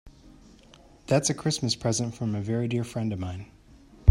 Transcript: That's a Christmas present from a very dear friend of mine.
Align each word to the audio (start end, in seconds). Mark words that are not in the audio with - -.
That's 1.05 1.29
a 1.29 1.33
Christmas 1.35 1.75
present 1.75 2.15
from 2.15 2.33
a 2.33 2.41
very 2.41 2.67
dear 2.67 2.83
friend 2.83 3.13
of 3.13 3.19
mine. 3.19 3.51